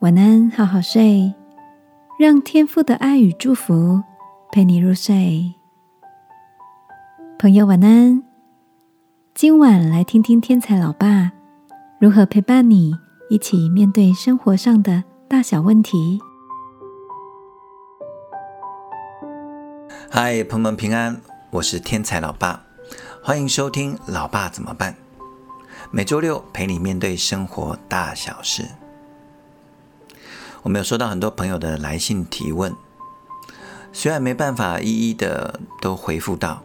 [0.00, 1.34] 晚安，好好睡，
[2.18, 4.02] 让天父的爱与祝福
[4.50, 5.52] 陪你入睡。
[7.38, 8.22] 朋友，晚安。
[9.34, 11.32] 今晚来听听天才老爸
[11.98, 12.94] 如何陪伴你
[13.28, 16.18] 一起面对生活上的大小问题。
[20.10, 22.64] 嗨，朋友们平安，我是天才老爸，
[23.22, 24.94] 欢迎收听《老爸怎么办》。
[25.90, 28.64] 每周六陪你面对生活大小事。
[30.62, 32.74] 我们有收到很多朋友的来信提问，
[33.92, 36.62] 虽然没办法一一的都回复到，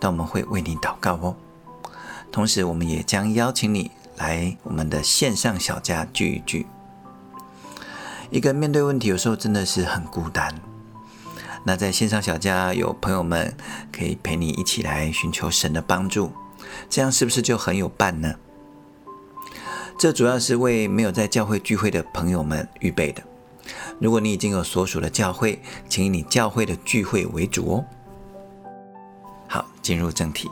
[0.00, 1.36] 但我们会为你祷告哦。
[2.30, 6.66] 同时，我们也将邀请你来我们的线上小家聚一聚。
[8.30, 10.54] 一个人面对问题，有时候真的是很孤单。
[11.64, 13.56] 那在线上小家有朋友们
[13.90, 16.32] 可以陪你一起来寻求神的帮助，
[16.88, 18.34] 这样是不是就很有伴呢？
[19.98, 23.22] 这主要是为没有在教会聚会的朋友们预备的。
[23.98, 27.84] 如果你已经有所属的教会，请以你教会的聚会为主哦。
[29.48, 30.50] 好，进入正题。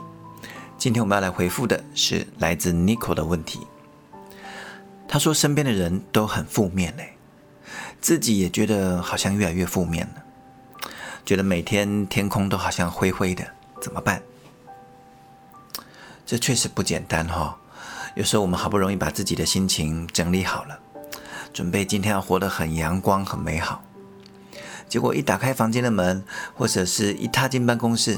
[0.79, 3.67] 今天我们要来回复的是来自 n i c o 的问题。
[5.07, 7.13] 他说：“身边的人都很负面嘞，
[8.01, 10.89] 自己也觉得好像越来越负面了，
[11.23, 13.45] 觉得每天天空都好像灰灰的，
[13.79, 14.21] 怎么办？”
[16.25, 17.55] 这确实不简单哈。
[18.15, 20.79] 有时候我们好不容易把自己的心情整理好了，
[21.53, 23.83] 准备今天要活得很阳光、很美好，
[24.87, 26.23] 结果一打开房间的门，
[26.55, 28.17] 或者是一踏进办公室，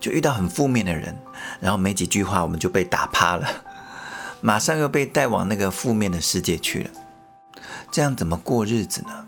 [0.00, 1.16] 就遇到很负面的人，
[1.60, 3.46] 然后没几句话我们就被打趴了，
[4.42, 6.90] 马上又被带往那个负面的世界去了，
[7.92, 9.26] 这样怎么过日子呢？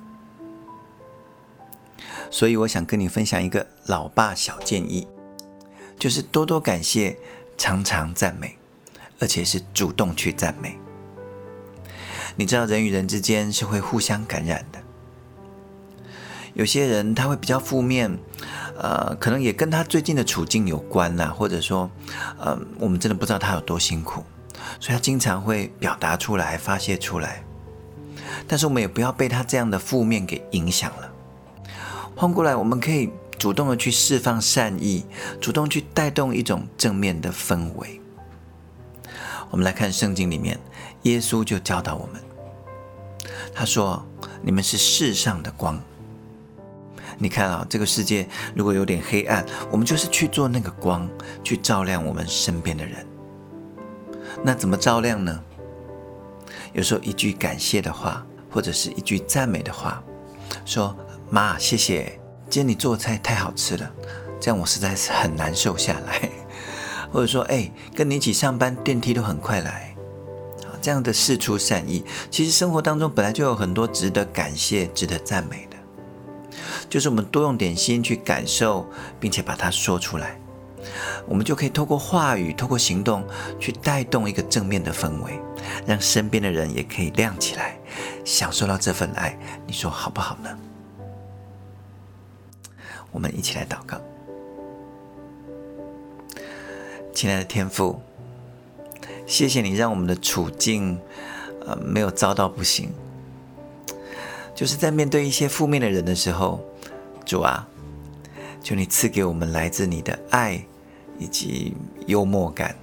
[2.29, 5.07] 所以我想跟你分享一个老爸小建议，
[5.97, 7.17] 就是多多感谢，
[7.57, 8.59] 常常赞美。
[9.19, 10.79] 而且是主动去赞美。
[12.37, 14.79] 你知道人与人之间是会互相感染的。
[16.55, 18.19] 有些人他会比较负面，
[18.77, 21.91] 呃，可能也跟他最近的处境有关呐，或者说，
[22.39, 24.25] 呃，我们真的不知道他有多辛苦，
[24.81, 27.45] 所以他经常会表达出来、发泄出来。
[28.49, 31.13] 但是我们也不要被他这样的负面给影响了。
[32.17, 35.05] 换过来，我们可以主动的去释放善意，
[35.41, 38.01] 主动去带动一种正面的氛围。
[39.51, 40.59] 我们来看圣经里面，
[41.03, 42.23] 耶稣就教导我们，
[43.55, 44.07] 他说
[44.43, 45.81] ：“你们是世上的光。
[47.19, 51.09] 你看啊，这个世界如果有点黑暗，我们就是去做那个光，
[51.43, 53.05] 去照亮我们身边的人。
[54.45, 55.43] 那怎么照亮呢？
[56.73, 60.01] 有时候一句感谢的话，或者是一句赞美的话，
[60.65, 60.97] 说
[61.31, 63.91] 妈，谢谢，今天你做菜太好吃了，
[64.39, 66.31] 这样我实在是很难受下来。”
[67.13, 69.95] 或者说，哎，跟你一起上班，电梯都很快来，
[70.65, 75.77] 啊，这样的事出善意，其实生活当中本来就有很多值得感谢、值得赞美的，
[76.89, 78.87] 就是我们多用点心去感受，
[79.19, 80.39] 并且把它说出来，
[81.27, 83.25] 我们就可以透过话语、透过行动
[83.59, 85.41] 去带动一个正面的氛围，
[85.87, 87.79] 让身边的人也可以亮起来，
[88.25, 89.39] 享受到这份爱。
[89.67, 90.51] 你说好不好呢？
[93.11, 93.99] 我们一起来祷告。
[97.19, 98.01] 亲爱的天父，
[99.27, 100.97] 谢谢你让我们的处境，
[101.67, 102.93] 呃，没有遭到不行。
[104.55, 106.61] 就是在面对一些负面的人的时候，
[107.25, 107.67] 主啊，
[108.63, 110.65] 求你赐给我们来自你的爱
[111.19, 111.75] 以及
[112.07, 112.77] 幽默感，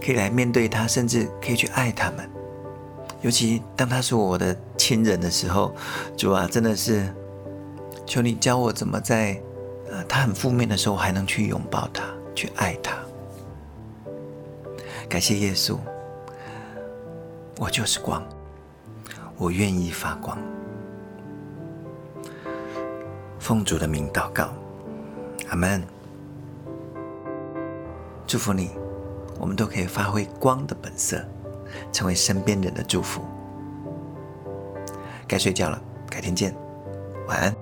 [0.00, 2.30] 可以来面对他，甚至可以去爱他们。
[3.20, 5.74] 尤其当他是我的亲人的时候，
[6.16, 7.12] 主啊，真的是
[8.06, 9.42] 求你教我怎么在，
[9.90, 12.96] 呃，他很负面的时候，还能去拥抱他，去爱他。
[15.08, 15.78] 感谢耶稣，
[17.58, 18.22] 我就是光，
[19.38, 20.36] 我愿意发光。
[23.38, 24.52] 奉主的名祷告，
[25.48, 25.82] 阿门。
[28.26, 28.72] 祝福你，
[29.38, 31.24] 我们都可以发挥光的本色，
[31.92, 33.22] 成为身边人的祝福。
[35.26, 35.80] 该睡觉了，
[36.10, 36.54] 改天见，
[37.26, 37.55] 晚安。